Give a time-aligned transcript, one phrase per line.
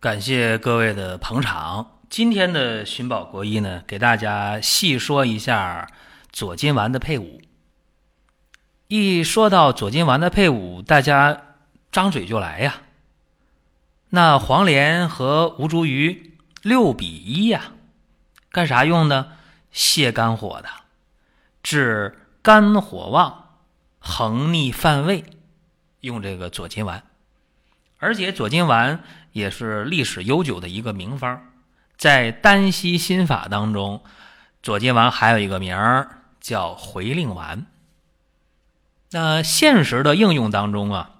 [0.00, 1.98] 感谢各位的捧场。
[2.08, 5.90] 今天的寻宝国医呢，给大家细说一下
[6.32, 7.42] 左金丸的配伍。
[8.88, 11.42] 一说到左金丸的配伍，大家
[11.92, 12.80] 张嘴就来呀。
[14.08, 16.30] 那黄连和吴茱萸
[16.62, 17.72] 六比一呀，
[18.50, 19.32] 干啥用的？
[19.70, 20.68] 泻肝火的，
[21.62, 23.58] 治肝火旺、
[23.98, 25.24] 横逆犯胃，
[26.00, 27.02] 用这个左金丸。
[27.98, 31.40] 而且左金丸也是历史悠久的一个名方，
[31.96, 34.02] 在丹溪心法当中，
[34.62, 37.66] 左金丸还有一个名儿叫回令丸。
[39.10, 41.16] 那现实的应用当中啊，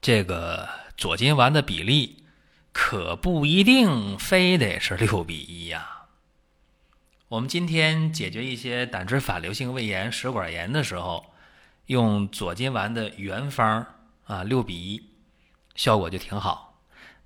[0.00, 2.24] 这个左金丸的比例
[2.72, 6.06] 可不一定非得是六比一呀。
[7.28, 11.26] 我们今天解决一些胆汁反流性胃炎、食管炎的时候，
[11.86, 13.86] 用左金丸的原方
[14.24, 15.10] 啊，六比一。
[15.76, 16.69] 效果就挺好，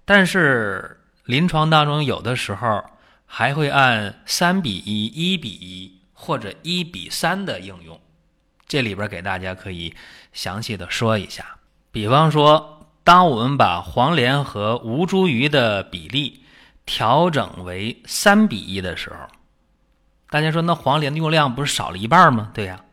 [0.04, 2.84] 但是临床当中有的时候
[3.26, 8.00] 还会按三比一、一比一或者一比三的应用，
[8.66, 9.94] 这里边给大家可以
[10.32, 11.56] 详细的说一下。
[11.90, 16.44] 比方说，当我们把黄连和吴茱萸的比例
[16.84, 19.16] 调整为三比一的时候，
[20.28, 22.50] 大家说那黄连的用量不是少了一半吗？
[22.52, 22.84] 对呀，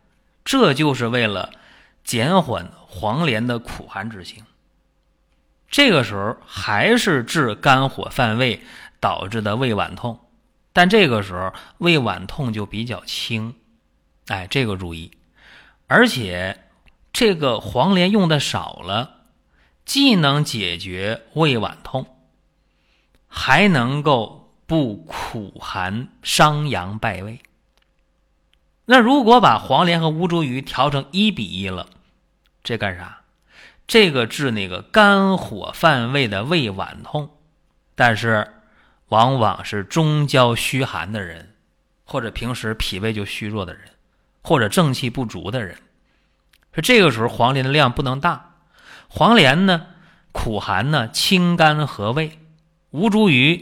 [0.46, 1.52] 这就是为了
[2.04, 4.46] 减缓黄连的苦寒之性。
[5.72, 8.62] 这个时候还是治肝火犯胃
[9.00, 10.20] 导致的胃脘痛，
[10.74, 13.56] 但这个时候胃脘痛就比较轻，
[14.28, 15.12] 哎，这个注意。
[15.88, 16.66] 而且
[17.14, 19.22] 这个黄连用的少了，
[19.86, 22.18] 既能解决胃脘痛，
[23.28, 27.40] 还能够不苦寒伤阳败胃。
[28.86, 31.88] 那如果把黄连和吴茱萸调成一比一了，
[32.62, 33.21] 这干啥？
[33.92, 37.30] 这个治那个肝火犯胃的胃脘痛，
[37.94, 38.54] 但是
[39.10, 41.56] 往往是中焦虚寒的人，
[42.06, 43.82] 或者平时脾胃就虚弱的人，
[44.44, 45.76] 或者正气不足的人，
[46.74, 48.56] 说这个时候黄连的量不能大。
[49.10, 49.88] 黄连呢
[50.32, 52.40] 苦寒呢清肝和胃，
[52.92, 53.62] 吴茱萸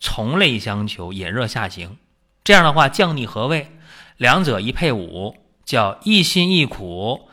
[0.00, 1.98] 从类相求引热下行，
[2.42, 3.70] 这样的话降逆和胃，
[4.16, 5.36] 两者一配伍
[5.66, 7.28] 叫一辛一苦。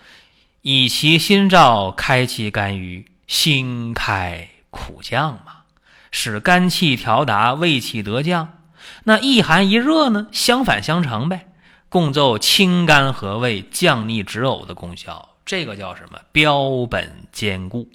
[0.65, 5.63] 以其心照开其肝郁，心开苦降嘛，
[6.09, 8.59] 使肝气调达，胃气得降。
[9.03, 11.49] 那一寒一热呢，相反相成呗，
[11.89, 15.35] 共奏清肝和胃、降逆止呕的功效。
[15.45, 16.21] 这个叫什么？
[16.31, 17.89] 标本兼顾，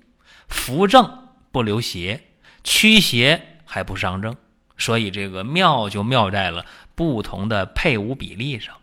[0.47, 2.21] 扶正不留邪，
[2.62, 4.37] 驱邪还不伤正。
[4.77, 8.75] 所以这个妙就妙在了不同的配伍比例上。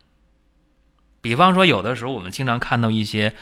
[1.21, 3.35] 比方说，有的时候我们经常看到一些。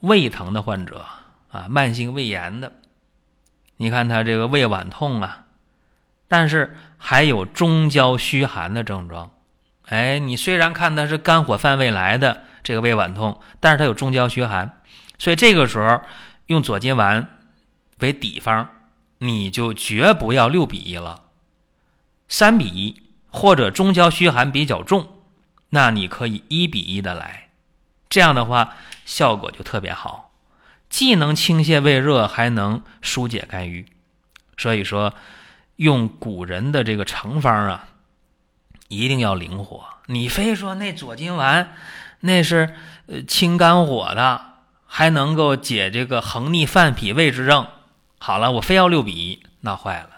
[0.00, 1.04] 胃疼的患者
[1.50, 2.72] 啊，慢性胃炎的，
[3.76, 5.44] 你看他这个胃脘痛啊，
[6.28, 9.30] 但是还有中焦虚寒的症状。
[9.86, 14.80] 哎，你虽然看他是肝火犯胃来的这个胃脘痛，但是他有中焦虚寒，
[15.18, 16.00] 所以这个时候
[16.46, 17.28] 用左金丸
[17.98, 18.68] 为底方，
[19.18, 21.24] 你就绝不要六比一了，
[22.28, 25.08] 三比一或者中焦虚寒比较重，
[25.70, 27.49] 那你可以一比一的来。
[28.10, 28.74] 这样的话，
[29.06, 30.32] 效果就特别好，
[30.88, 33.86] 既能清泻胃热，还能疏解肝郁。
[34.56, 35.14] 所以说，
[35.76, 37.84] 用古人的这个成方啊，
[38.88, 39.84] 一定要灵活。
[40.06, 41.72] 你非说那左金丸
[42.18, 42.74] 那是
[43.06, 44.40] 呃清肝火的，
[44.86, 47.68] 还能够解这个横逆犯脾胃之症。
[48.18, 50.10] 好了，我非要六比一，那坏了。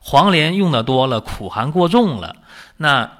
[0.00, 2.34] 黄连用的多了，苦寒过重了，
[2.78, 3.12] 那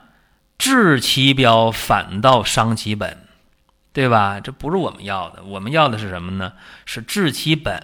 [0.58, 3.27] 治其标反倒伤其本。
[3.92, 4.38] 对吧？
[4.40, 6.52] 这不是我们要的，我们要的是什么呢？
[6.84, 7.82] 是治其本，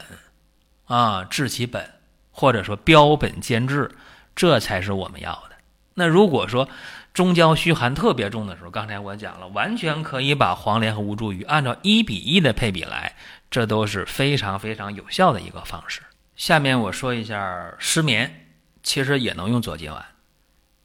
[0.86, 1.90] 啊，治其本，
[2.30, 3.90] 或者说标本兼治，
[4.36, 5.56] 这才是我们要的。
[5.94, 6.68] 那如果说
[7.12, 13.14] 中焦虚寒特别重的时候，刚才我讲了，完全可以把黄连和吴茱萸按照一比一的配比来，
[13.50, 16.02] 这都是非常非常有效的一个方式。
[16.36, 18.48] 下面我说一下失眠，
[18.82, 20.04] 其实也能用左金丸。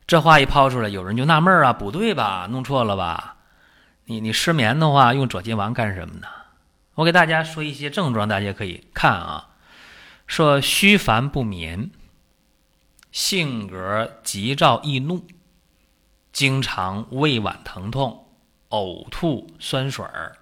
[0.06, 2.48] 这话一抛出来，有人就纳闷啊，不对吧？
[2.50, 3.38] 弄错了吧？
[4.10, 6.28] 你你失眠的话，用左金丸干什么呢？
[6.96, 9.50] 我给大家说一些症状，大家可以看啊。
[10.26, 11.92] 说虚烦不眠，
[13.12, 15.28] 性格急躁易怒，
[16.34, 18.28] 经常胃脘疼痛、
[18.70, 20.38] 呕吐、酸水儿，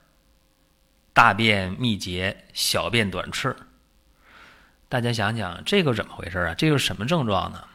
[1.12, 3.54] 大便秘结、小便短赤。
[4.88, 6.54] 大家想想，这个怎么回事啊？
[6.54, 7.66] 这个是什么症状呢？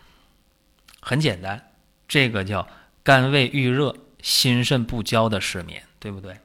[1.02, 1.70] 很简单，
[2.08, 2.66] 这个叫
[3.02, 6.38] 肝胃郁热、心肾不交的失眠，对不对？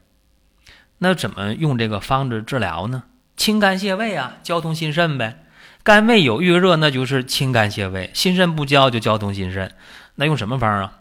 [0.97, 3.03] 那怎么用这个方子治疗呢？
[3.37, 5.45] 清肝泻胃啊，交通心肾呗。
[5.83, 9.73] 肝胃有郁热，那就是清肝泻胃；心肾不交，就交通心肾。
[10.15, 10.99] 那用什么方啊？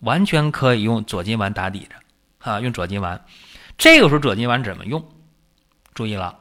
[0.00, 3.24] 完全可以用左金丸打底着啊，用左金丸。
[3.78, 5.08] 这个时候左金丸怎么用？
[5.94, 6.38] 注意了，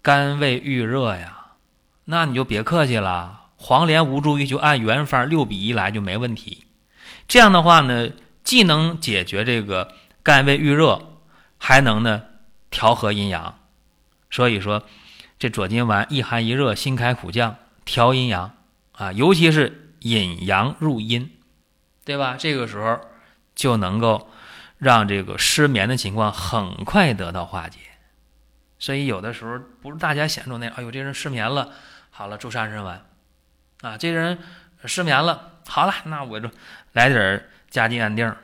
[0.00, 1.54] 肝胃郁热呀，
[2.04, 6.66] 那你就别客气了，黄连、吴茱萸就按原方六比一来就没问题。
[7.26, 8.10] 这样的话呢，
[8.44, 9.92] 既能解决这个
[10.22, 11.08] 肝胃郁热。
[11.64, 12.24] 还能呢
[12.70, 13.56] 调和阴阳，
[14.32, 14.82] 所以说
[15.38, 17.54] 这左金丸一寒一热，心开苦降，
[17.84, 18.56] 调阴阳
[18.90, 21.30] 啊，尤其是引阳入阴，
[22.04, 22.34] 对吧？
[22.36, 22.98] 这个时候
[23.54, 24.28] 就能够
[24.78, 27.78] 让这个失眠的情况很快得到化解。
[28.80, 31.70] 所以有的时候不是大家想中那，哎呦，这人失眠了，
[32.10, 33.06] 好了，助三参丸
[33.82, 34.36] 啊，这人
[34.84, 36.50] 失眠了，好了，那我就
[36.94, 38.36] 来点加劲安定，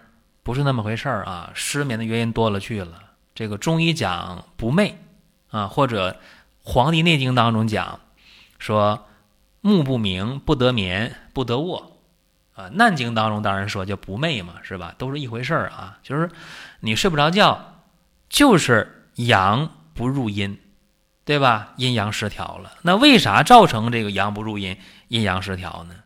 [0.43, 2.95] 不是那么回事儿啊，失眠的原因多了去了。
[3.35, 4.95] 这个中医讲不寐
[5.51, 6.13] 啊，或者
[6.63, 8.01] 《黄帝内经》当中讲
[8.59, 9.07] 说
[9.61, 11.99] 目不明不得眠不得卧
[12.55, 14.95] 啊，《难经》当中当然说叫不寐嘛，是吧？
[14.97, 16.31] 都是一回事儿啊，就是
[16.81, 17.83] 你睡不着觉，
[18.31, 20.59] 就是阳不入阴，
[21.27, 21.75] 对吧？
[21.77, 22.79] 阴阳失调了。
[22.81, 24.75] 那为啥造成这个阳不入阴、
[25.09, 25.97] 阴阳失调呢？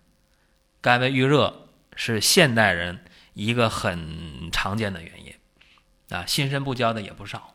[0.81, 5.35] 肝胃郁热是现代人一个很常见的原因。
[6.11, 7.55] 啊，心肾不交的也不少，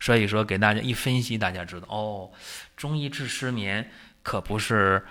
[0.00, 2.32] 所以说给大家一分析，大家知道哦，
[2.76, 3.88] 中医治失眠
[4.24, 5.06] 可不是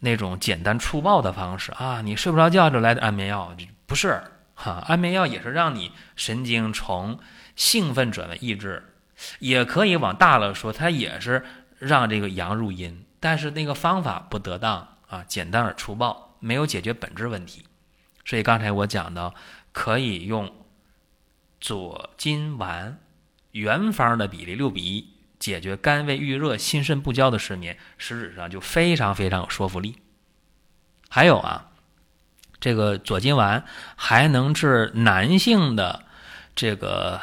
[0.00, 3.56] 那种简单粗暴的方式啊，你睡不着觉就来点安眠药，
[3.86, 4.22] 不是
[4.54, 7.18] 哈，安眠药也是让你神经从
[7.56, 8.92] 兴奋转为抑制，
[9.38, 11.42] 也可以往大了说，它也是
[11.78, 17.64] 让这个阳入阴，但是那个方法不得当啊，简单而粗暴，没有解决本质问题，
[18.28, 19.34] 所以刚才我讲到
[19.72, 20.54] 可以用。
[21.60, 23.00] 左金丸
[23.50, 25.08] 原方的比例六比一，
[25.40, 29.96] 解决肝胃郁热、心肾不交的失眠，实质上就非常非常有说服力。
[31.08, 31.66] 还有啊，
[32.60, 33.64] 这个左金丸
[33.96, 36.04] 还能治男性的
[36.54, 37.20] 这个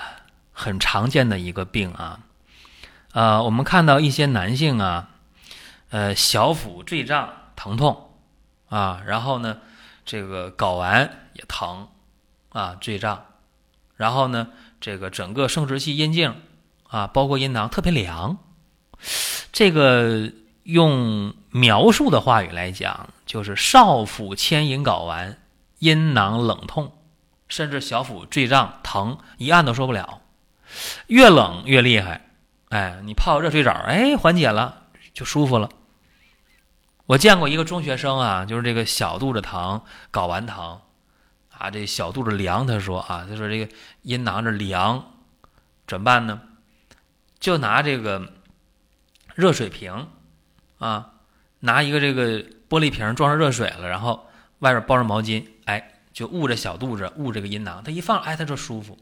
[0.52, 2.20] 很常见的一个病啊，
[3.14, 5.12] 呃，我们看到一些男性啊，
[5.92, 8.12] 呃，小腹坠胀疼痛
[8.68, 9.60] 啊，然后呢，
[10.06, 11.88] 这个睾丸也疼
[12.50, 13.26] 啊，坠胀。
[13.96, 14.50] 然后呢，
[14.80, 16.34] 这个整个生殖器阴茎
[16.88, 18.38] 啊，包括阴囊特别凉。
[19.52, 20.32] 这个
[20.64, 25.40] 用描述的话语来讲，就是少腹牵引睾丸，
[25.80, 26.92] 阴囊冷痛，
[27.48, 30.22] 甚至小腹坠胀疼，一按都受不了。
[31.08, 32.22] 越冷越厉害。
[32.70, 35.70] 哎，你泡热水澡，哎，缓解了，就舒服了。
[37.06, 39.82] 我见过一个中学生啊，就是这个小肚子疼，
[40.12, 40.82] 睾丸疼。
[41.58, 45.14] 啊，这小肚子凉，他说啊，他说这个阴囊这凉，
[45.88, 46.42] 怎么办呢？
[47.40, 48.34] 就拿这个
[49.36, 50.10] 热水瓶，
[50.80, 51.12] 啊，
[51.62, 54.28] 拿一个这个玻璃瓶装上热水了，然后
[54.60, 58.98] 外边包上毛巾，哎，就捂着小肚子，捂这个阴囊，他一放，哎，他就舒服。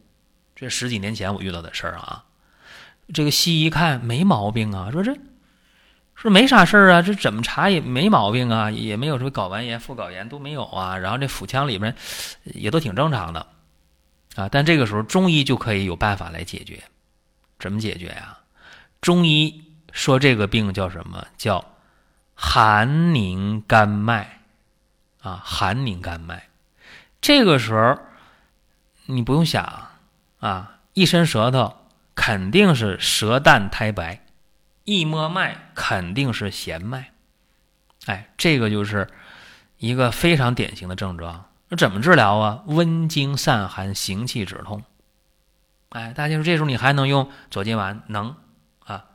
[0.55, 2.25] 这十几年前我遇到的事儿啊，
[3.11, 5.17] 这个西医一看没毛病啊，说这。
[6.23, 10.97] 说没啥事儿啊，这怎么查也没毛病啊，也没有什么睾丸炎、附睾炎都没有啊。
[10.97, 11.93] 然后这腹腔里面
[12.45, 13.45] 也都挺正常的
[14.35, 14.47] 啊。
[14.47, 16.81] 但这个时候中医就可以有办法来解决，
[17.59, 18.37] 怎么解决呀？
[19.01, 21.27] 中医说这个病叫什么？
[21.37, 21.73] 叫
[22.33, 24.39] 寒凝肝脉
[25.21, 26.47] 啊，寒凝肝脉。
[27.19, 27.99] 这个时候
[29.07, 29.89] 你不用想
[30.39, 31.75] 啊，一伸舌头
[32.15, 34.22] 肯定是舌淡苔白。
[34.85, 37.11] 一摸脉肯定是弦脉，
[38.05, 39.09] 哎，这个就是
[39.77, 41.45] 一个非常典型的症状。
[41.69, 42.63] 那怎么治疗啊？
[42.65, 44.83] 温经散寒，行气止痛。
[45.89, 48.03] 哎，大家说这时候你还能用左金丸？
[48.07, 48.35] 能
[48.85, 49.05] 啊，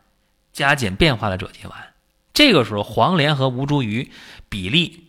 [0.53, 1.95] 加减变化的左金丸。
[2.33, 4.09] 这个时候黄连和吴茱萸
[4.49, 5.09] 比例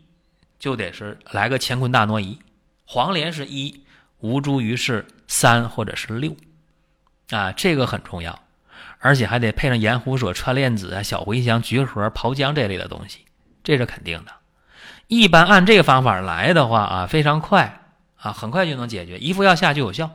[0.57, 2.39] 就得是来个乾坤大挪移，
[2.85, 3.83] 黄连是一，
[4.19, 6.35] 吴茱萸是三或者是六，
[7.29, 8.43] 啊，这个很重要。
[9.00, 13.20] 而且还得配上盐胡索、川链子啊、小茴香、橘核、炮姜这类的东西，
[13.63, 14.32] 这是肯定的。
[15.08, 17.82] 一般按这个方法来的话啊，非常快
[18.18, 20.12] 啊，很快就能解决，一副药下就有效。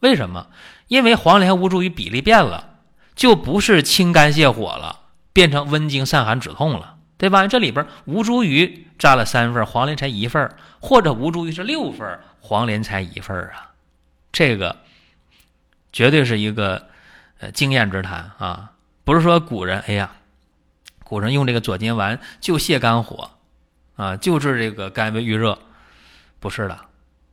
[0.00, 0.48] 为什么？
[0.88, 2.78] 因为黄连和吴茱萸比例变了，
[3.14, 5.00] 就不是清肝泻火了，
[5.32, 7.48] 变成温经散寒止痛了，对吧？
[7.48, 13.72] 这里边吴茱萸占了三份，黄连才一份或者吴茱萸是六份，黄连才一份啊，
[14.30, 14.76] 这个
[15.92, 16.88] 绝对是一个
[17.38, 18.72] 呃经验之谈啊，
[19.04, 20.10] 不是说古人哎呀，
[21.04, 23.30] 古人用这个左金丸就泻肝火
[23.96, 25.58] 啊，就治这个肝胃郁热，
[26.40, 26.78] 不是的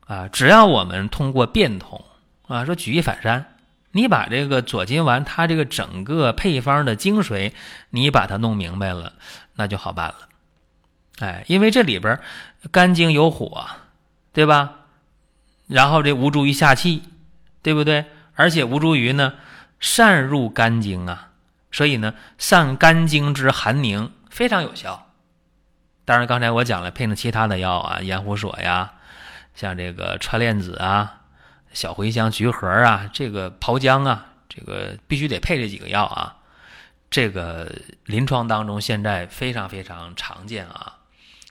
[0.06, 2.04] 啊，只要我们通过变通
[2.48, 3.46] 啊，说举一反三。
[3.96, 7.54] 你把这个左金丸，它这个整个配方的精髓，
[7.92, 9.14] 你把它弄明白了，
[9.54, 10.16] 那就好办了。
[11.20, 12.20] 哎，因为这里边
[12.72, 13.68] 肝经有火，
[14.32, 14.80] 对吧？
[15.68, 17.04] 然后这吴茱萸下气，
[17.62, 18.06] 对不对？
[18.34, 19.36] 而且吴茱萸呢，
[19.84, 21.32] 善入肝经啊，
[21.70, 25.10] 所以呢，散肝经之寒凝非常有效。
[26.06, 28.94] 当然，刚才我讲了，配上其他的药啊，盐胡索呀，
[29.54, 31.20] 像这个川链子啊。
[31.74, 36.38] 小茴香、橘核啊，这个炮姜啊，这个必须得配这几个药啊。
[37.10, 37.70] 这个
[38.06, 41.00] 临床当中现在非常非常常见啊，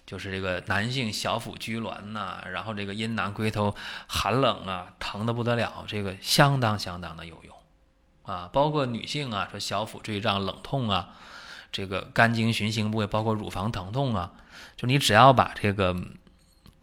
[0.06, 3.74] 就是这个男性小腹拘挛呐，然后这个阴囊龟头
[4.06, 7.54] 寒冷啊，疼的不得了，这个相当相当的有用
[8.22, 8.50] 啊。
[8.52, 11.10] 包括女性啊，说小腹坠胀、冷痛啊，
[11.70, 14.32] 这个肝经循行部位，包括乳房疼痛啊，
[14.76, 15.96] 就你只要把这个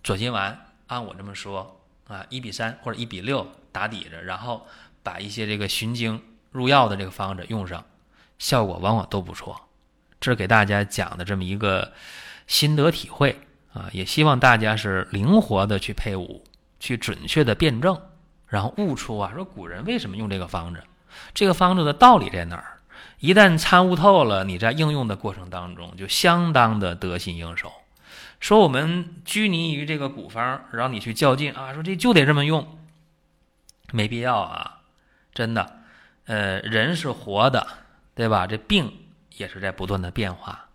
[0.04, 1.76] 左金丸按我这么说。
[2.10, 4.66] 啊，一比三或者一比六打底着，然后
[5.04, 6.20] 把一些这个循经
[6.50, 7.86] 入药的这个方子用上，
[8.40, 9.70] 效果往往都不错。
[10.20, 11.94] 这是给大家讲的这么一个
[12.48, 13.40] 心得体会
[13.74, 16.44] 啊，也希望大家是灵活的去配伍，
[16.80, 18.02] 去准确的辩证，
[18.48, 20.84] 然后悟出啊，说古人为什么用这个方子，
[21.34, 22.80] 这个方子的道理在哪儿？
[23.20, 27.72] 一旦参悟透了，你在应用的过程当中就相当的得心应手。
[28.40, 31.74] 说我们拘泥于这个古方，让你去较劲啊！
[31.74, 32.80] 说这就得这么用，
[33.92, 34.78] 没必要啊！
[35.34, 35.80] 真的，
[36.26, 37.68] 呃，人是活的，
[38.16, 38.48] 对吧？
[38.48, 38.92] 这病
[39.36, 40.68] 也是在不断的变化。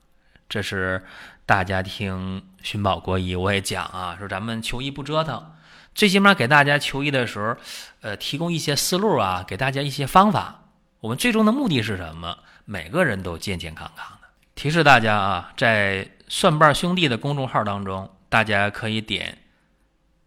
[0.46, 1.02] 这是
[1.46, 5.50] 大家听寻宝国医，我也讲啊，说咱们求医不折腾，
[5.94, 7.56] 最起码给大家求医的时候，
[8.00, 10.62] 呃，提供一些思路啊，给大家一些方法。
[11.00, 12.38] 我们最终的目的是什么？
[12.64, 14.28] 每个人都健健康康的。
[14.54, 16.10] 提示大家啊，在。
[16.26, 19.38] 蒜瓣兄弟的公众号当中，大家可以点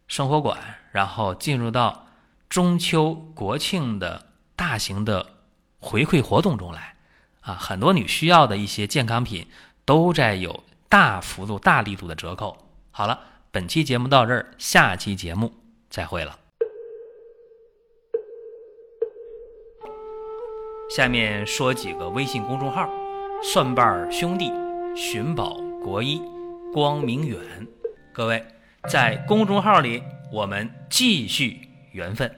[0.07, 0.59] 生活馆，
[0.91, 2.07] 然后进入到
[2.47, 5.25] 中秋国庆的大型的
[5.79, 6.95] 回馈活动中来
[7.41, 9.47] 啊，很多你需要的一些健康品
[9.85, 12.55] 都在有大幅度、大力度的折扣。
[12.91, 13.19] 好了，
[13.51, 15.51] 本期节目到这儿，下期节目
[15.89, 16.37] 再会了。
[20.89, 22.89] 下面说几个微信公众号：
[23.43, 24.51] 蒜瓣兄弟、
[24.95, 25.57] 寻宝。
[25.83, 26.21] 国医
[26.73, 27.39] 光明远，
[28.11, 28.43] 各位
[28.89, 31.61] 在公众号里，我们继续
[31.93, 32.29] 缘分。